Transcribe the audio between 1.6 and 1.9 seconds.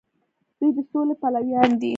دي.